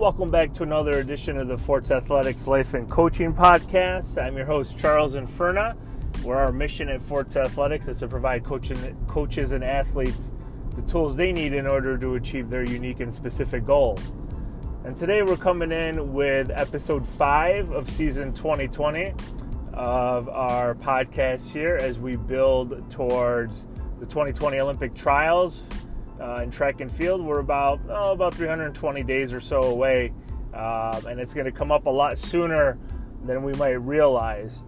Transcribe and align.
Welcome 0.00 0.30
back 0.30 0.54
to 0.54 0.62
another 0.62 0.92
edition 0.92 1.36
of 1.36 1.48
the 1.48 1.58
Forza 1.58 1.96
Athletics 1.96 2.46
Life 2.46 2.72
and 2.72 2.88
Coaching 2.88 3.34
Podcast. 3.34 4.16
I'm 4.16 4.34
your 4.34 4.46
host, 4.46 4.78
Charles 4.78 5.14
Infurna, 5.14 5.76
where 6.24 6.38
our 6.38 6.52
mission 6.52 6.88
at 6.88 7.02
Forza 7.02 7.42
Athletics 7.42 7.86
is 7.86 7.98
to 7.98 8.08
provide 8.08 8.42
coaching, 8.42 8.96
coaches 9.08 9.52
and 9.52 9.62
athletes 9.62 10.32
the 10.74 10.80
tools 10.90 11.16
they 11.16 11.34
need 11.34 11.52
in 11.52 11.66
order 11.66 11.98
to 11.98 12.14
achieve 12.14 12.48
their 12.48 12.64
unique 12.64 13.00
and 13.00 13.14
specific 13.14 13.66
goals. 13.66 14.14
And 14.84 14.96
today 14.96 15.22
we're 15.22 15.36
coming 15.36 15.70
in 15.70 16.14
with 16.14 16.50
episode 16.50 17.06
five 17.06 17.70
of 17.70 17.86
season 17.86 18.32
2020 18.32 19.12
of 19.74 20.30
our 20.30 20.76
podcast 20.76 21.52
here 21.52 21.76
as 21.76 21.98
we 21.98 22.16
build 22.16 22.90
towards 22.90 23.68
the 23.98 24.06
2020 24.06 24.60
Olympic 24.60 24.94
trials 24.94 25.62
uh, 26.20 26.40
in 26.42 26.50
track 26.50 26.80
and 26.80 26.90
field. 26.90 27.24
We're 27.24 27.38
about 27.38 27.80
oh, 27.88 28.12
about 28.12 28.34
320 28.34 29.02
days 29.02 29.32
or 29.32 29.40
so 29.40 29.62
away, 29.62 30.12
um, 30.54 31.06
and 31.06 31.18
it's 31.18 31.34
going 31.34 31.46
to 31.46 31.52
come 31.52 31.72
up 31.72 31.86
a 31.86 31.90
lot 31.90 32.18
sooner 32.18 32.78
than 33.22 33.42
we 33.42 33.52
might 33.54 33.80
realize. 33.80 34.64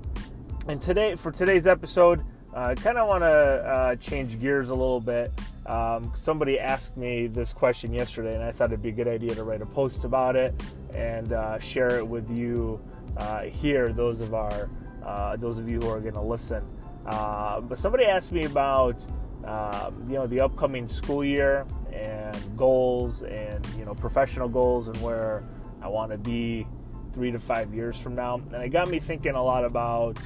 And 0.69 0.81
today, 0.81 1.15
for 1.17 1.33
today's 1.33 1.67
episode, 1.67 2.25
I 2.55 2.73
uh, 2.73 2.75
kind 2.75 2.99
of 2.99 3.09
want 3.09 3.23
to 3.23 3.29
uh, 3.29 3.97
change 3.97 4.39
gears 4.39 4.69
a 4.69 4.75
little 4.75 5.01
bit. 5.01 5.33
Um, 5.67 6.13
somebody 6.15 6.59
asked 6.59 6.97
me 6.97 7.27
this 7.27 7.53
question 7.53 7.93
yesterday, 7.93 8.35
and 8.35 8.43
I 8.43 8.53
thought 8.53 8.67
it'd 8.67 8.83
be 8.83 8.91
a 8.91 8.93
good 8.93 9.09
idea 9.09 9.35
to 9.35 9.45
write 9.45 9.63
a 9.63 9.67
post 9.67 10.05
about 10.05 10.37
it 10.37 10.55
and 10.93 11.33
uh, 11.33 11.59
share 11.59 11.97
it 11.99 12.07
with 12.07 12.31
you 12.31 12.81
uh, 13.17 13.43
here. 13.43 13.93
Those 13.93 14.21
of 14.21 14.35
our 14.35 14.69
uh, 15.05 15.37
those 15.37 15.59
of 15.59 15.69
you 15.69 15.81
who 15.81 15.89
are 15.89 16.01
going 16.01 16.15
to 16.15 16.21
listen. 16.21 16.65
Uh, 17.07 17.61
but 17.61 17.79
somebody 17.79 18.05
asked 18.05 18.33
me 18.33 18.45
about 18.45 19.05
um, 19.45 20.07
you 20.09 20.15
know 20.15 20.27
the 20.27 20.41
upcoming 20.41 20.87
school 20.87 21.25
year 21.25 21.67
and 21.93 22.37
goals 22.57 23.23
and 23.23 23.67
you 23.77 23.85
know 23.85 23.95
professional 23.95 24.49
goals 24.49 24.89
and 24.89 24.97
where 25.03 25.45
I 25.83 25.89
want 25.89 26.13
to 26.13 26.19
be 26.19 26.67
three 27.13 27.31
to 27.31 27.39
five 27.39 27.75
years 27.75 27.99
from 27.99 28.15
now. 28.15 28.41
And 28.53 28.63
it 28.63 28.71
got 28.71 28.89
me 28.89 28.99
thinking 28.99 29.35
a 29.35 29.43
lot 29.43 29.65
about 29.65 30.19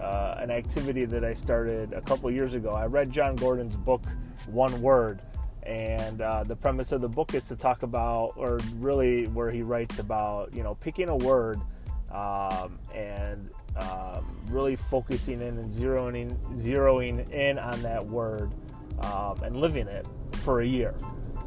uh, 0.00 0.36
an 0.38 0.50
activity 0.50 1.04
that 1.04 1.24
I 1.24 1.34
started 1.34 1.92
a 1.92 2.00
couple 2.00 2.30
years 2.30 2.54
ago. 2.54 2.70
I 2.70 2.86
read 2.86 3.10
Jon 3.10 3.36
Gordon's 3.36 3.76
book, 3.76 4.04
One 4.46 4.80
Word, 4.82 5.22
and 5.62 6.20
uh, 6.20 6.42
the 6.44 6.56
premise 6.56 6.92
of 6.92 7.00
the 7.00 7.08
book 7.08 7.34
is 7.34 7.46
to 7.48 7.56
talk 7.56 7.82
about, 7.82 8.32
or 8.36 8.58
really 8.76 9.26
where 9.28 9.50
he 9.50 9.62
writes 9.62 9.98
about, 9.98 10.52
you 10.54 10.62
know, 10.62 10.74
picking 10.74 11.08
a 11.08 11.16
word 11.16 11.60
um, 12.10 12.78
and 12.94 13.50
um, 13.76 14.38
really 14.48 14.76
focusing 14.76 15.40
in 15.40 15.58
and 15.58 15.72
zeroing 15.72 16.36
zeroing 16.60 17.30
in 17.30 17.58
on 17.58 17.80
that 17.82 18.04
word 18.04 18.52
um, 19.00 19.42
and 19.42 19.56
living 19.56 19.88
it 19.88 20.06
for 20.44 20.60
a 20.60 20.66
year. 20.66 20.94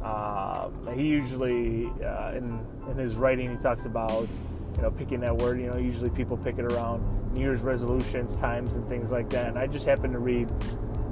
Um, 0.02 0.72
he 0.94 1.06
usually 1.06 1.86
uh, 2.04 2.32
in 2.32 2.64
in 2.90 2.96
his 2.96 3.16
writing 3.16 3.50
he 3.50 3.56
talks 3.56 3.86
about 3.86 4.28
you 4.76 4.82
know 4.82 4.90
picking 4.90 5.20
that 5.20 5.36
word. 5.36 5.60
You 5.60 5.68
know, 5.68 5.76
usually 5.76 6.10
people 6.10 6.36
pick 6.36 6.58
it 6.58 6.64
around 6.64 7.02
New 7.32 7.40
Year's 7.40 7.62
resolutions, 7.62 8.36
times, 8.36 8.76
and 8.76 8.88
things 8.88 9.10
like 9.10 9.28
that. 9.30 9.48
And 9.48 9.58
I 9.58 9.66
just 9.66 9.86
happened 9.86 10.12
to 10.12 10.18
read 10.18 10.48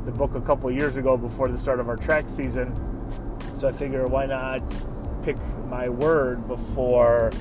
the 0.05 0.13
book 0.13 0.35
a 0.35 0.41
couple 0.41 0.71
years 0.71 0.97
ago 0.97 1.17
before 1.17 1.49
the 1.49 1.59
start 1.59 1.81
of 1.81 1.89
our 1.89 1.97
track 1.97 2.29
season, 2.29 2.75
so 3.55 3.69
I 3.69 3.73
figure 3.73 4.07
why 4.07 4.27
not 4.27 4.63
pick 5.23 5.37
my 5.69 5.89
word 5.89 6.47
before 6.47 7.33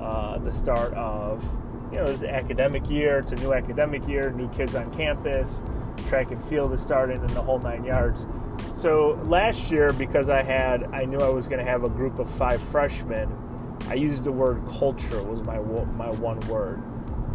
uh, 0.00 0.38
the 0.38 0.52
start 0.52 0.92
of 0.94 1.44
you 1.92 1.98
know 1.98 2.06
this 2.06 2.22
academic 2.22 2.88
year. 2.90 3.20
It's 3.20 3.32
a 3.32 3.36
new 3.36 3.52
academic 3.52 4.06
year, 4.06 4.30
new 4.30 4.48
kids 4.50 4.74
on 4.74 4.92
campus, 4.94 5.62
track 6.06 6.30
and 6.30 6.42
field 6.44 6.72
is 6.72 6.80
starting, 6.80 7.18
and 7.18 7.30
the 7.30 7.42
whole 7.42 7.58
nine 7.58 7.84
yards. 7.84 8.26
So 8.74 9.20
last 9.24 9.70
year, 9.70 9.92
because 9.92 10.28
I 10.28 10.42
had, 10.42 10.92
I 10.92 11.04
knew 11.04 11.18
I 11.18 11.28
was 11.28 11.48
going 11.48 11.64
to 11.64 11.70
have 11.70 11.84
a 11.84 11.88
group 11.88 12.18
of 12.18 12.30
five 12.30 12.60
freshmen. 12.60 13.28
I 13.88 13.94
used 13.94 14.24
the 14.24 14.32
word 14.32 14.62
culture 14.78 15.22
was 15.22 15.42
my 15.42 15.58
my 15.58 16.10
one 16.10 16.40
word, 16.40 16.82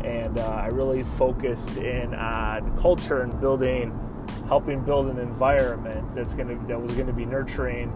and 0.03 0.37
uh, 0.39 0.47
I 0.47 0.67
really 0.67 1.03
focused 1.03 1.77
in 1.77 2.13
on 2.13 2.77
culture 2.79 3.21
and 3.21 3.39
building, 3.39 3.91
helping 4.47 4.81
build 4.83 5.07
an 5.07 5.19
environment 5.19 6.13
that's 6.15 6.33
going 6.33 6.47
to 6.47 6.65
that 6.67 6.81
was 6.81 6.93
going 6.93 7.07
to 7.07 7.13
be 7.13 7.25
nurturing 7.25 7.91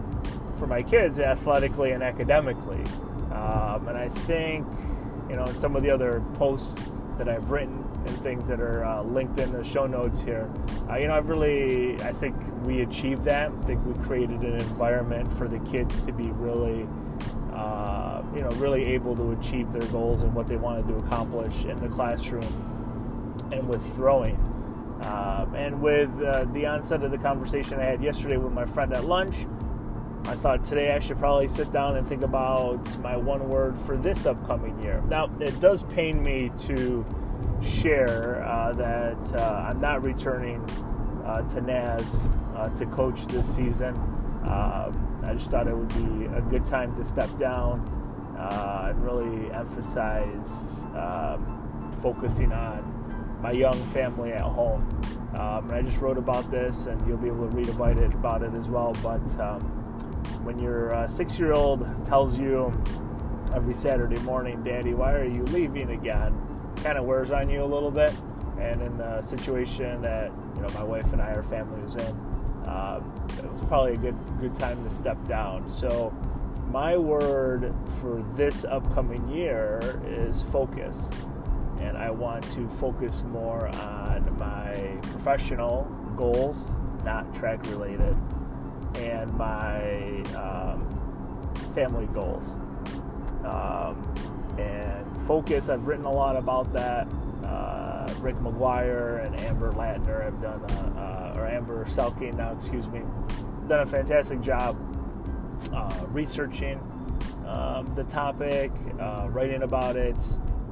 for 0.58 0.66
my 0.66 0.82
kids 0.82 1.20
athletically 1.20 1.92
and 1.92 2.02
academically. 2.02 2.82
Um, 3.30 3.86
and 3.86 3.96
I 3.96 4.08
think 4.08 4.66
you 5.28 5.36
know, 5.36 5.44
and 5.44 5.60
some 5.60 5.76
of 5.76 5.82
the 5.82 5.90
other 5.90 6.22
posts 6.34 6.80
that 7.18 7.28
I've 7.28 7.50
written 7.50 7.84
and 8.08 8.18
things 8.18 8.46
that 8.46 8.60
are 8.60 8.84
uh, 8.84 9.02
linked 9.02 9.38
in 9.38 9.52
the 9.52 9.62
show 9.62 9.86
notes 9.86 10.20
here. 10.22 10.50
Uh, 10.90 10.96
you 10.96 11.06
know, 11.08 11.14
I've 11.14 11.28
really, 11.28 12.00
I 12.02 12.12
think 12.12 12.34
we 12.64 12.80
achieved 12.80 13.24
that. 13.24 13.50
I 13.50 13.64
think 13.66 13.84
we 13.84 13.94
created 14.04 14.40
an 14.40 14.54
environment 14.54 15.32
for 15.34 15.46
the 15.46 15.58
kids 15.70 16.00
to 16.06 16.12
be 16.12 16.30
really, 16.32 16.86
uh, 17.52 18.22
you 18.34 18.40
know, 18.40 18.50
really 18.56 18.84
able 18.84 19.14
to 19.16 19.32
achieve 19.32 19.72
their 19.72 19.86
goals 19.92 20.22
and 20.22 20.34
what 20.34 20.48
they 20.48 20.56
wanted 20.56 20.88
to 20.88 20.96
accomplish 20.96 21.64
in 21.64 21.78
the 21.80 21.88
classroom 21.88 22.44
and 23.52 23.68
with 23.68 23.84
throwing. 23.94 24.36
Um, 25.02 25.54
and 25.54 25.80
with 25.80 26.10
uh, 26.20 26.44
the 26.52 26.66
onset 26.66 27.04
of 27.04 27.12
the 27.12 27.18
conversation 27.18 27.78
I 27.78 27.84
had 27.84 28.02
yesterday 28.02 28.36
with 28.36 28.52
my 28.52 28.64
friend 28.64 28.92
at 28.92 29.04
lunch, 29.04 29.46
I 30.24 30.34
thought 30.34 30.64
today 30.64 30.92
I 30.92 30.98
should 30.98 31.18
probably 31.18 31.48
sit 31.48 31.72
down 31.72 31.96
and 31.96 32.06
think 32.06 32.22
about 32.22 32.98
my 33.00 33.16
one 33.16 33.48
word 33.48 33.78
for 33.86 33.96
this 33.96 34.26
upcoming 34.26 34.78
year. 34.82 35.02
Now, 35.08 35.30
it 35.40 35.58
does 35.60 35.84
pain 35.84 36.22
me 36.22 36.50
to 36.66 37.06
share 37.62 38.44
uh, 38.44 38.72
that 38.72 39.34
uh, 39.34 39.66
I'm 39.68 39.80
not 39.80 40.02
returning 40.02 40.62
uh, 41.24 41.42
to 41.48 41.60
NAS 41.60 42.26
uh, 42.56 42.68
to 42.70 42.86
coach 42.86 43.26
this 43.26 43.54
season. 43.54 43.94
Um, 44.44 45.20
I 45.24 45.34
just 45.34 45.50
thought 45.50 45.68
it 45.68 45.76
would 45.76 45.88
be 45.88 46.26
a 46.26 46.40
good 46.40 46.64
time 46.64 46.96
to 46.96 47.04
step 47.04 47.28
down 47.38 47.80
uh, 48.38 48.88
and 48.90 49.04
really 49.04 49.52
emphasize 49.52 50.86
um, 50.96 51.92
focusing 52.00 52.52
on 52.52 53.38
my 53.42 53.52
young 53.52 53.74
family 53.86 54.32
at 54.32 54.40
home. 54.40 54.82
Um, 55.34 55.70
and 55.70 55.72
I 55.72 55.82
just 55.82 56.00
wrote 56.00 56.18
about 56.18 56.50
this, 56.50 56.86
and 56.86 57.06
you'll 57.06 57.18
be 57.18 57.28
able 57.28 57.48
to 57.48 57.54
read 57.54 57.68
about 57.68 57.98
it, 57.98 58.14
about 58.14 58.42
it 58.42 58.54
as 58.54 58.68
well. 58.68 58.92
But 59.02 59.38
um, 59.38 59.60
when 60.44 60.58
your 60.58 61.06
six 61.08 61.38
year 61.38 61.52
old 61.52 61.86
tells 62.04 62.38
you 62.38 62.72
every 63.54 63.74
Saturday 63.74 64.20
morning, 64.20 64.62
Daddy, 64.64 64.94
why 64.94 65.12
are 65.12 65.28
you 65.28 65.42
leaving 65.44 65.90
again? 65.90 66.34
Kind 66.82 66.96
of 66.98 67.04
wears 67.04 67.32
on 67.32 67.50
you 67.50 67.62
a 67.62 67.66
little 67.66 67.90
bit. 67.90 68.12
And 68.58 68.80
in 68.82 68.96
the 68.96 69.22
situation 69.22 70.00
that 70.02 70.32
you 70.56 70.62
know 70.62 70.68
my 70.74 70.82
wife 70.82 71.12
and 71.12 71.22
I, 71.22 71.32
our 71.32 71.42
family 71.42 71.80
was 71.80 71.96
in, 71.96 72.14
um, 72.66 73.12
it 73.38 73.52
was 73.52 73.62
probably 73.68 73.94
a 73.94 73.96
good 73.96 74.16
good 74.40 74.54
time 74.54 74.82
to 74.84 74.90
step 74.90 75.22
down. 75.28 75.68
So 75.68 76.12
my 76.70 76.96
word 76.96 77.74
for 78.00 78.22
this 78.36 78.64
upcoming 78.64 79.28
year 79.28 80.02
is 80.06 80.42
focus, 80.42 81.08
and 81.80 81.96
I 81.96 82.10
want 82.10 82.44
to 82.52 82.68
focus 82.68 83.22
more 83.22 83.68
on 83.76 84.36
my 84.38 84.98
professional 85.02 85.84
goals, 86.16 86.74
not 87.04 87.32
track 87.32 87.64
related 87.66 88.16
and 88.96 89.32
my 89.34 90.22
um, 90.34 90.86
family 91.74 92.06
goals. 92.06 92.56
Um, 93.44 94.02
and 94.58 95.20
focus, 95.26 95.68
I've 95.68 95.86
written 95.86 96.04
a 96.04 96.12
lot 96.12 96.36
about 96.36 96.72
that. 96.72 97.06
Uh, 97.44 98.12
Rick 98.20 98.36
McGuire 98.36 99.24
and 99.24 99.38
Amber 99.40 99.72
Latner 99.72 100.24
have 100.24 100.40
done, 100.40 100.62
uh, 100.62 101.32
uh, 101.34 101.38
or 101.38 101.46
Amber 101.46 101.84
Selking 101.86 102.36
now, 102.36 102.52
excuse 102.52 102.88
me, 102.88 103.02
done 103.68 103.80
a 103.80 103.86
fantastic 103.86 104.40
job 104.40 104.76
uh, 105.72 106.06
researching 106.08 106.78
um, 107.46 107.92
the 107.94 108.04
topic, 108.04 108.70
uh, 109.00 109.26
writing 109.30 109.62
about 109.62 109.96
it, 109.96 110.16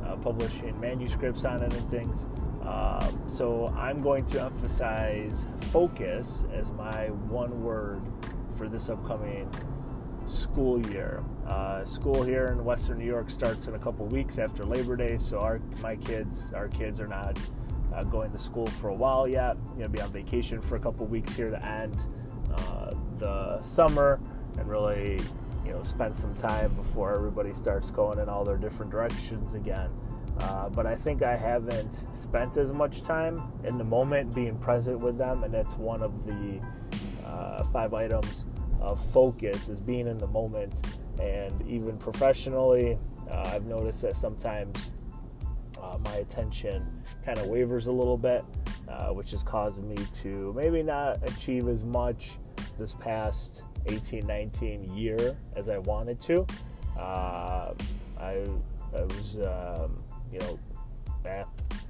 uh, 0.05 0.17
publishing 0.17 0.79
manuscripts 0.81 1.45
on 1.45 1.63
it, 1.63 1.73
and 1.73 1.91
things. 1.91 2.27
Um, 2.63 3.29
so 3.29 3.73
I'm 3.77 4.01
going 4.01 4.27
to 4.27 4.43
emphasize 4.43 5.47
focus 5.73 6.47
as 6.53 6.71
my 6.73 7.11
one 7.29 7.61
word 7.61 8.03
for 8.57 8.69
this 8.69 8.89
upcoming 8.89 9.49
school 10.27 10.85
year. 10.91 11.23
Uh, 11.47 11.85
school 11.85 12.23
here 12.23 12.49
in 12.49 12.65
Western 12.65 12.99
New 12.99 13.07
York 13.07 13.31
starts 13.31 13.69
in 13.69 13.75
a 13.75 13.79
couple 13.79 14.07
weeks 14.07 14.39
after 14.39 14.65
Labor 14.65 14.97
Day, 14.97 15.19
so 15.19 15.39
our 15.39 15.61
my 15.81 15.97
kids, 15.97 16.53
our 16.55 16.69
kids 16.69 17.01
are 17.01 17.07
not 17.07 17.39
uh, 17.95 18.03
going 18.05 18.31
to 18.33 18.39
school 18.39 18.67
for 18.67 18.89
a 18.89 18.95
while 18.95 19.29
yet. 19.29 19.57
Going 19.65 19.83
to 19.83 19.89
be 19.89 20.01
on 20.01 20.13
vacation 20.13 20.61
for 20.61 20.77
a 20.77 20.81
couple 20.81 21.07
weeks 21.07 21.35
here 21.35 21.51
to 21.51 21.65
end 21.65 21.97
uh, 22.53 22.93
the 23.19 23.61
summer 23.63 24.21
and 24.59 24.69
really, 24.69 25.21
you 25.65 25.73
know, 25.73 25.83
spend 25.83 26.17
some 26.17 26.35
time 26.35 26.75
before 26.75 27.15
everybody 27.15 27.53
starts 27.53 27.91
going 27.91 28.19
in 28.19 28.29
all 28.29 28.45
their 28.45 28.57
different 28.57 28.91
directions 28.91 29.55
again. 29.55 29.91
Uh, 30.41 30.69
but 30.69 30.87
I 30.87 30.95
think 30.95 31.23
I 31.23 31.37
haven't 31.37 32.07
spent 32.15 32.59
as 32.59 32.73
much 32.73 33.03
time 33.03 33.51
in 33.65 33.79
the 33.79 33.85
moment 33.85 34.35
being 34.35 34.59
present 34.59 35.01
with 35.01 35.17
them, 35.17 35.45
and 35.45 35.55
that's 35.55 35.77
one 35.77 36.03
of 36.03 36.27
the 36.27 36.61
uh, 37.25 37.65
five 37.65 37.95
items 37.95 38.47
of 38.81 39.05
focus 39.13 39.69
is 39.69 39.81
being 39.81 40.07
in 40.07 40.19
the 40.19 40.27
moment. 40.27 40.87
And 41.21 41.67
even 41.69 41.97
professionally, 41.97 42.99
uh, 43.31 43.51
I've 43.53 43.67
noticed 43.67 44.03
that 44.03 44.17
sometimes 44.17 44.91
uh, 45.83 45.99
my 46.05 46.17
attention 46.17 47.03
kind 47.25 47.39
of 47.39 47.47
wavers 47.47 47.87
a 47.87 47.93
little 47.93 48.19
bit, 48.19 48.45
uh, 48.89 49.09
which 49.09 49.31
has 49.31 49.43
caused 49.43 49.85
me 49.85 49.97
to 50.15 50.53
maybe 50.57 50.83
not 50.83 51.19
achieve 51.29 51.69
as 51.69 51.85
much 51.85 52.39
this 52.79 52.95
past 52.95 53.65
18 53.87 54.27
19 54.27 54.97
year 54.97 55.37
as 55.55 55.69
I 55.69 55.79
wanted 55.79 56.21
to. 56.23 56.47
Uh, 56.99 57.75
I, 58.19 58.47
I 58.95 59.03
was, 59.03 59.37
um, 59.37 60.03
you 60.33 60.39
know, 60.41 60.59
eh, 61.27 61.45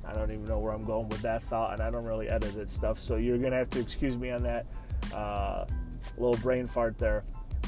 I 0.04 0.12
don't 0.12 0.30
even 0.30 0.44
know 0.44 0.58
where 0.58 0.72
I'm 0.72 0.84
going 0.84 1.08
with 1.08 1.22
that 1.22 1.42
thought, 1.44 1.72
and 1.72 1.82
I 1.82 1.90
don't 1.90 2.04
really 2.04 2.28
edit 2.28 2.56
it 2.56 2.70
stuff, 2.70 2.98
so 2.98 3.16
you're 3.16 3.38
gonna 3.38 3.56
have 3.56 3.70
to 3.70 3.80
excuse 3.80 4.16
me 4.16 4.30
on 4.30 4.42
that 4.42 4.66
uh, 5.14 5.64
little 6.18 6.36
brain 6.42 6.66
fart 6.66 6.98
there. 6.98 7.24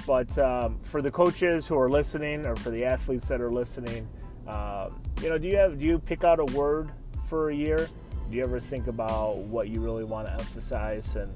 But 0.07 0.39
um, 0.39 0.79
for 0.83 1.03
the 1.03 1.11
coaches 1.11 1.67
who 1.67 1.79
are 1.79 1.91
listening, 1.91 2.47
or 2.47 2.57
for 2.57 2.71
the 2.71 2.85
athletes 2.85 3.29
that 3.29 3.41
are 3.41 3.53
listening, 3.53 4.09
um, 4.47 5.01
you 5.23 5.29
know, 5.29 5.39
do 5.39 5.49
you 5.49 5.57
have 5.57 5.79
do 5.79 5.85
you 5.85 5.99
pick 5.99 6.25
out 6.25 6.39
a 6.39 6.45
word 6.57 6.91
for 7.29 7.51
a 7.51 7.55
year? 7.55 7.89
Do 8.31 8.37
you 8.37 8.43
ever 8.43 8.61
think 8.61 8.87
about 8.87 9.37
what 9.37 9.69
you 9.69 9.81
really 9.81 10.05
want 10.05 10.27
to 10.27 10.33
emphasize 10.33 11.17
and 11.17 11.33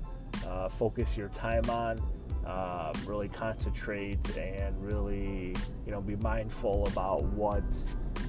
uh, 0.47 0.69
focus 0.69 1.17
your 1.17 1.29
time 1.29 1.69
on? 1.69 2.03
Um, 2.47 2.93
really 3.07 3.29
concentrate 3.29 4.37
and 4.37 4.77
really, 4.85 5.55
you 5.87 5.93
know, 5.93 6.01
be 6.01 6.17
mindful 6.17 6.87
about 6.89 7.23
what 7.25 7.63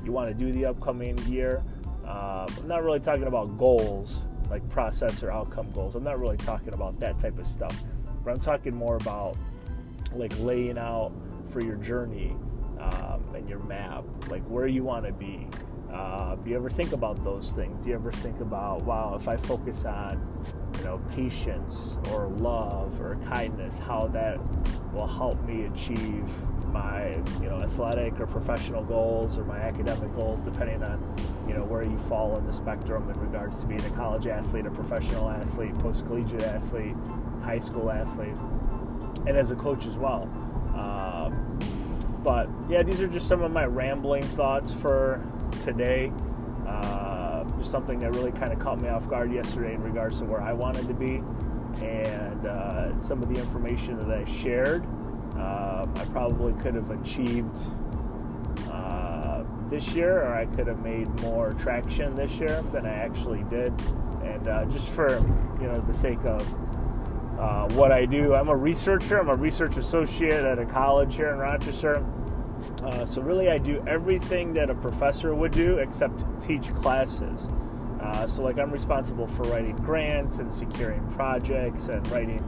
you 0.04 0.12
want 0.12 0.30
to 0.30 0.34
do 0.34 0.52
the 0.52 0.66
upcoming 0.66 1.18
year. 1.20 1.64
Um, 2.06 2.48
I'm 2.60 2.68
not 2.68 2.84
really 2.84 3.00
talking 3.00 3.24
about 3.24 3.58
goals 3.58 4.22
like 4.50 4.68
process 4.70 5.24
or 5.24 5.32
outcome 5.32 5.72
goals. 5.72 5.96
I'm 5.96 6.04
not 6.04 6.20
really 6.20 6.38
talking 6.38 6.74
about 6.74 7.00
that 7.00 7.18
type 7.18 7.40
of 7.40 7.48
stuff, 7.48 7.76
but 8.24 8.32
I'm 8.32 8.40
talking 8.40 8.76
more 8.76 8.96
about 8.98 9.38
like 10.14 10.38
laying 10.40 10.78
out 10.78 11.12
for 11.50 11.62
your 11.62 11.76
journey 11.76 12.36
um, 12.80 13.24
and 13.36 13.48
your 13.48 13.60
map, 13.60 14.04
like 14.30 14.44
where 14.44 14.68
you 14.68 14.84
want 14.84 15.06
to 15.06 15.12
be. 15.12 15.48
Uh, 15.92 16.36
do 16.38 16.50
you 16.50 16.56
ever 16.56 16.72
think 16.72 16.92
about 16.92 17.24
those 17.24 17.52
things? 17.52 17.80
Do 17.82 17.90
you 17.90 17.96
ever 17.96 18.12
think 18.12 18.42
about, 18.42 18.82
wow, 18.82 19.16
if 19.16 19.28
I 19.28 19.38
focus 19.38 19.86
on, 19.86 20.20
you 20.80 20.86
know, 20.86 21.00
patience 21.16 22.00
or 22.10 22.30
love 22.30 23.00
or 23.00 23.16
kindness, 23.32 23.78
how 23.78 24.08
that 24.08 24.40
will 24.92 25.06
help 25.06 25.40
me 25.44 25.66
achieve 25.66 26.28
my, 26.72 27.12
you 27.40 27.48
know, 27.48 27.62
athletic 27.62 28.20
or 28.20 28.26
professional 28.26 28.84
goals 28.84 29.38
or 29.38 29.46
my 29.46 29.58
academic 29.58 30.12
goals, 30.16 30.42
depending 30.42 30.82
on, 30.82 31.00
you 31.48 31.54
know, 31.54 31.64
where 31.64 31.84
you 31.84 31.98
fall 32.00 32.38
in 32.38 32.48
the 32.48 32.54
spectrum 32.54 33.08
in 33.12 33.20
regards 33.20 33.62
to 33.62 33.68
being 33.68 33.86
a 33.86 33.90
college 33.92 34.26
athlete, 34.26 34.66
a 34.66 34.72
professional 34.72 35.30
athlete, 35.30 35.78
post 35.78 36.08
collegiate 36.08 36.42
athlete, 36.42 36.96
high 37.44 37.60
school 37.60 37.92
athlete, 37.92 38.38
and 39.28 39.38
as 39.38 39.52
a 39.52 39.56
coach 39.56 39.86
as 39.86 39.98
well. 39.98 40.24
Um, 40.76 41.60
but 42.24 42.50
yeah, 42.70 42.84
these 42.84 43.02
are 43.02 43.08
just 43.08 43.28
some 43.28 43.42
of 43.42 43.52
my 43.52 43.66
rambling 43.66 44.24
thoughts 44.24 44.72
for 44.72 45.22
today. 45.64 46.12
Uh, 46.68 47.44
just 47.58 47.70
something 47.70 48.00
that 48.00 48.14
really 48.14 48.32
kind 48.32 48.54
of 48.54 48.60
caught 48.60 48.80
me 48.80 48.90
off 48.90 49.08
guard 49.10 49.32
yesterday 49.32 49.74
in 49.74 49.84
regards 49.84 50.20
to 50.20 50.26
where 50.26 50.42
I 50.42 50.54
wanted 50.54 50.88
to 50.88 50.94
be, 50.94 51.22
and 51.84 52.46
uh, 52.46 53.00
some 53.02 53.22
of 53.22 53.34
the 53.34 53.40
information 53.40 53.98
that 54.00 54.10
I 54.10 54.26
shared. 54.26 54.86
Uh, 55.38 55.88
I 55.96 56.06
probably 56.12 56.54
could 56.62 56.76
have 56.76 56.92
achieved 56.92 57.60
uh, 58.72 59.44
this 59.70 59.94
year, 59.96 60.22
or 60.22 60.36
I 60.36 60.46
could 60.46 60.68
have 60.68 60.84
made 60.84 61.10
more 61.22 61.54
traction 61.54 62.16
this 62.16 62.40
year 62.40 62.62
than 62.72 62.86
I 62.86 62.94
actually 62.94 63.44
did. 63.44 63.74
And 64.24 64.48
uh, 64.48 64.66
just 64.66 64.90
for 64.90 65.10
you 65.60 65.68
know 65.68 65.82
the 65.82 65.94
sake 65.94 66.24
of 66.24 66.42
uh, 67.44 67.68
what 67.74 67.92
I 67.92 68.06
do. 68.06 68.34
I'm 68.34 68.48
a 68.48 68.56
researcher. 68.56 69.20
I'm 69.20 69.28
a 69.28 69.36
research 69.36 69.76
associate 69.76 70.46
at 70.46 70.60
a 70.60 70.66
college 70.66 71.16
here 71.16 71.28
in 71.28 71.38
Rochester. 71.38 72.06
Uh, 72.82 73.04
so 73.04 73.22
really, 73.22 73.50
I 73.50 73.58
do 73.58 73.84
everything 73.86 74.54
that 74.54 74.70
a 74.70 74.76
professor 74.76 75.36
would 75.36 75.52
do 75.52 75.80
except 75.80 76.24
teach 76.42 76.74
classes. 76.76 77.50
Uh, 78.00 78.28
so 78.28 78.44
like 78.44 78.60
I'm 78.60 78.72
responsible 78.72 79.28
for 79.28 79.44
writing 79.44 79.76
grants 79.76 80.40
and 80.40 80.54
securing 80.54 81.06
projects 81.12 81.90
and 81.90 82.10
writing 82.12 82.42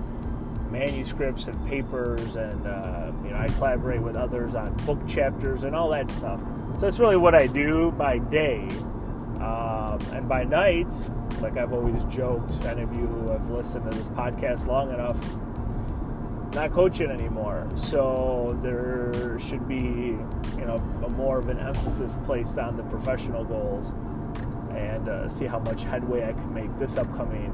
manuscripts 0.71 1.47
and 1.47 1.67
papers 1.67 2.35
and 2.35 2.65
uh, 2.65 3.11
you 3.23 3.29
know 3.29 3.37
I 3.37 3.47
collaborate 3.47 4.01
with 4.01 4.15
others 4.15 4.55
on 4.55 4.73
book 4.85 5.05
chapters 5.07 5.63
and 5.63 5.75
all 5.75 5.89
that 5.89 6.09
stuff. 6.09 6.39
So 6.75 6.79
that's 6.79 6.99
really 6.99 7.17
what 7.17 7.35
I 7.35 7.47
do 7.47 7.91
by 7.91 8.17
day. 8.17 8.67
Um, 9.39 9.99
and 10.11 10.27
by 10.27 10.45
night, 10.45 10.91
like 11.41 11.57
I've 11.57 11.73
always 11.73 12.01
joked, 12.05 12.53
any 12.65 12.81
of 12.81 12.93
you 12.93 13.07
who 13.07 13.29
have 13.29 13.49
listened 13.49 13.89
to 13.91 13.97
this 13.97 14.07
podcast 14.09 14.67
long 14.67 14.91
enough, 14.91 15.17
not 16.53 16.71
coaching 16.71 17.09
anymore. 17.09 17.67
So 17.75 18.57
there 18.61 19.37
should 19.39 19.67
be, 19.67 20.17
you 20.57 20.65
know, 20.65 20.75
a 21.03 21.09
more 21.09 21.37
of 21.37 21.49
an 21.49 21.59
emphasis 21.59 22.17
placed 22.25 22.57
on 22.57 22.77
the 22.77 22.83
professional 22.83 23.43
goals 23.43 23.93
and 24.75 25.07
uh, 25.07 25.29
see 25.29 25.45
how 25.45 25.59
much 25.59 25.83
headway 25.83 26.27
I 26.27 26.33
can 26.33 26.53
make 26.53 26.75
this 26.77 26.97
upcoming 26.97 27.51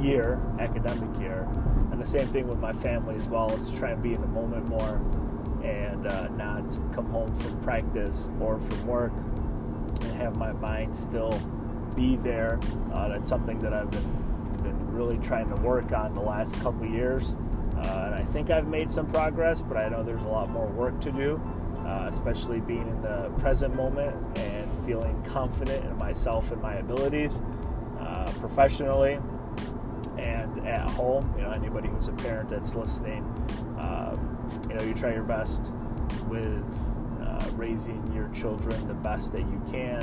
year, 0.00 0.40
academic 0.58 1.18
year. 1.20 1.48
And 1.90 2.00
the 2.00 2.06
same 2.06 2.26
thing 2.28 2.48
with 2.48 2.58
my 2.58 2.72
family 2.72 3.14
as 3.14 3.24
well, 3.24 3.50
is 3.52 3.68
to 3.70 3.76
try 3.76 3.90
and 3.90 4.02
be 4.02 4.14
in 4.14 4.20
the 4.20 4.26
moment 4.26 4.68
more 4.68 5.00
and 5.64 6.06
uh, 6.06 6.28
not 6.28 6.68
come 6.92 7.08
home 7.10 7.34
from 7.36 7.60
practice 7.62 8.30
or 8.40 8.58
from 8.58 8.86
work 8.86 9.12
and 10.02 10.12
have 10.12 10.36
my 10.36 10.52
mind 10.52 10.94
still 10.94 11.32
be 11.96 12.16
there. 12.16 12.60
Uh, 12.92 13.08
that's 13.08 13.28
something 13.28 13.58
that 13.60 13.72
I've 13.72 13.90
been, 13.90 14.62
been 14.62 14.92
really 14.92 15.18
trying 15.18 15.48
to 15.48 15.56
work 15.56 15.92
on 15.92 16.14
the 16.14 16.20
last 16.20 16.54
couple 16.60 16.86
years. 16.86 17.36
Uh, 17.76 18.04
and 18.06 18.14
I 18.14 18.24
think 18.32 18.50
I've 18.50 18.68
made 18.68 18.90
some 18.90 19.10
progress, 19.10 19.62
but 19.62 19.76
I 19.76 19.88
know 19.88 20.02
there's 20.02 20.22
a 20.22 20.28
lot 20.28 20.48
more 20.50 20.66
work 20.66 21.00
to 21.02 21.10
do, 21.10 21.40
uh, 21.78 22.08
especially 22.10 22.60
being 22.60 22.88
in 22.88 23.02
the 23.02 23.30
present 23.38 23.74
moment 23.74 24.14
and 24.38 24.86
feeling 24.86 25.22
confident 25.24 25.84
in 25.84 25.96
myself 25.98 26.52
and 26.52 26.62
my 26.62 26.74
abilities 26.74 27.42
uh, 27.98 28.32
professionally 28.40 29.18
and 30.18 30.66
at 30.66 30.88
home. 30.90 31.34
You 31.36 31.44
know, 31.44 31.50
anybody 31.50 31.88
who's 31.88 32.08
a 32.08 32.12
parent 32.12 32.48
that's 32.48 32.74
listening, 32.74 33.22
um, 33.78 34.66
you 34.68 34.76
know, 34.76 34.82
you 34.82 34.94
try 34.94 35.12
your 35.12 35.24
best 35.24 35.72
with 36.28 36.64
uh, 37.20 37.50
raising 37.56 38.10
your 38.14 38.28
children 38.28 38.86
the 38.88 38.94
best 38.94 39.32
that 39.32 39.42
you 39.42 39.62
can. 39.70 40.02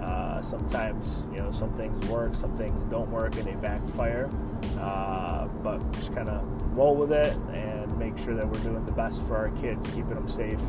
Uh, 0.00 0.40
sometimes, 0.42 1.26
you 1.32 1.38
know, 1.38 1.50
some 1.50 1.70
things 1.72 2.06
work, 2.08 2.34
some 2.34 2.54
things 2.56 2.84
don't 2.90 3.10
work, 3.10 3.34
and 3.36 3.44
they 3.44 3.54
backfire. 3.54 4.30
Uh, 4.78 5.46
but 5.62 5.78
just 5.92 6.14
kind 6.14 6.28
of 6.28 6.42
roll 6.76 6.94
with 6.94 7.12
it 7.12 7.34
and 7.52 7.98
make 7.98 8.16
sure 8.18 8.34
that 8.34 8.46
we're 8.46 8.62
doing 8.62 8.84
the 8.84 8.92
best 8.92 9.22
for 9.22 9.36
our 9.36 9.50
kids, 9.60 9.86
keeping 9.88 10.14
them 10.14 10.28
safe, 10.28 10.60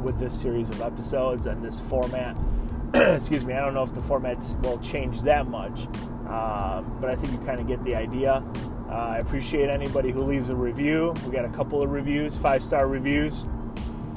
with 0.02 0.18
this 0.18 0.38
series 0.38 0.70
of 0.70 0.80
episodes 0.80 1.46
and 1.46 1.64
this 1.64 1.78
format. 1.78 2.36
Excuse 2.94 3.44
me, 3.44 3.54
I 3.54 3.60
don't 3.60 3.74
know 3.74 3.82
if 3.82 3.94
the 3.94 4.02
format 4.02 4.38
will 4.62 4.78
change 4.78 5.22
that 5.22 5.48
much, 5.48 5.86
um, 6.28 6.96
but 7.00 7.10
I 7.10 7.16
think 7.16 7.32
you 7.32 7.38
kind 7.46 7.60
of 7.60 7.66
get 7.66 7.82
the 7.82 7.94
idea. 7.94 8.44
Uh, 8.88 8.92
I 8.92 9.18
appreciate 9.18 9.68
anybody 9.68 10.10
who 10.10 10.22
leaves 10.22 10.48
a 10.48 10.54
review. 10.54 11.14
We 11.26 11.32
got 11.32 11.44
a 11.44 11.50
couple 11.50 11.82
of 11.82 11.90
reviews, 11.90 12.38
five 12.38 12.62
star 12.62 12.88
reviews. 12.88 13.44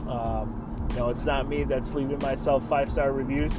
Um, 0.07 0.87
you 0.91 0.97
know, 0.97 1.09
it's 1.09 1.25
not 1.25 1.47
me 1.47 1.63
that's 1.63 1.93
leaving 1.93 2.19
myself 2.19 2.67
five 2.67 2.89
star 2.89 3.11
reviews. 3.11 3.53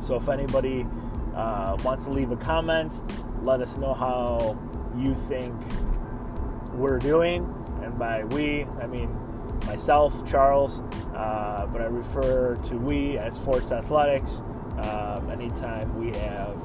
So 0.00 0.16
if 0.16 0.28
anybody 0.28 0.86
uh, 1.34 1.76
wants 1.84 2.04
to 2.04 2.12
leave 2.12 2.30
a 2.30 2.36
comment, 2.36 3.02
let 3.42 3.60
us 3.60 3.76
know 3.78 3.94
how 3.94 4.56
you 4.96 5.14
think 5.14 5.54
we're 6.78 6.98
doing. 6.98 7.42
And 7.82 7.98
by 7.98 8.24
we, 8.24 8.64
I 8.80 8.86
mean 8.86 9.14
myself, 9.66 10.26
Charles, 10.26 10.80
uh, 11.14 11.66
but 11.72 11.80
I 11.80 11.86
refer 11.86 12.56
to 12.56 12.76
we 12.76 13.18
as 13.18 13.38
Forza 13.38 13.76
Athletics. 13.76 14.42
Um, 14.78 15.30
anytime 15.30 15.98
we 15.98 16.16
have 16.18 16.56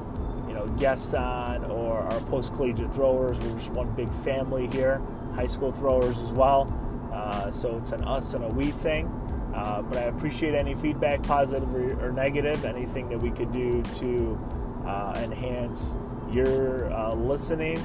you 0.46 0.54
know 0.54 0.66
guests 0.78 1.14
on 1.14 1.64
or 1.64 1.98
our 1.98 2.20
post 2.22 2.54
collegiate 2.54 2.92
throwers, 2.92 3.38
we're 3.38 3.58
just 3.58 3.70
one 3.70 3.92
big 3.94 4.08
family 4.22 4.68
here. 4.72 5.02
High 5.34 5.48
school 5.48 5.72
throwers 5.72 6.18
as 6.20 6.30
well. 6.30 6.72
Uh, 7.12 7.50
so 7.50 7.76
it's 7.76 7.92
an 7.92 8.04
us 8.04 8.34
and 8.34 8.44
a 8.44 8.48
we 8.48 8.70
thing. 8.70 9.06
Uh, 9.54 9.82
but 9.82 9.98
I 9.98 10.02
appreciate 10.02 10.54
any 10.54 10.74
feedback, 10.74 11.22
positive 11.22 11.72
or, 11.72 12.08
or, 12.08 12.12
negative, 12.12 12.64
anything 12.64 13.08
that 13.10 13.20
we 13.20 13.30
could 13.30 13.52
do 13.52 13.82
to 14.00 14.34
uh, 14.84 15.14
enhance 15.22 15.94
your 16.32 16.92
uh, 16.92 17.14
listening 17.14 17.78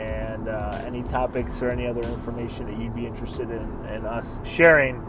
and 0.00 0.48
uh, 0.48 0.82
any 0.86 1.02
topics 1.02 1.60
or 1.60 1.70
any 1.70 1.86
other 1.86 2.00
information 2.00 2.66
that 2.66 2.78
you'd 2.78 2.94
be 2.94 3.06
interested 3.06 3.50
in, 3.50 3.86
in 3.86 4.06
us 4.06 4.40
sharing, 4.44 5.04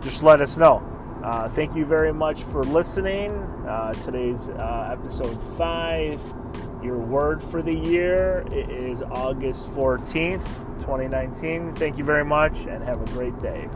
just 0.00 0.22
let 0.22 0.40
us 0.40 0.56
know. 0.56 0.82
Uh, 1.22 1.48
thank 1.48 1.74
you 1.74 1.84
very 1.84 2.12
much 2.12 2.44
for 2.44 2.62
listening. 2.62 3.32
Uh, 3.66 3.92
today's 4.04 4.48
uh, 4.50 4.90
episode 4.92 5.40
five. 5.56 6.22
Your 6.82 6.98
word 6.98 7.42
for 7.42 7.60
the 7.60 7.74
year 7.74 8.46
it 8.52 8.70
is 8.70 9.02
August 9.02 9.66
14th, 9.66 10.46
2019. 10.78 11.74
Thank 11.74 11.98
you 11.98 12.04
very 12.04 12.24
much 12.24 12.66
and 12.66 12.82
have 12.84 13.02
a 13.02 13.12
great 13.12 13.38
day. 13.42 13.68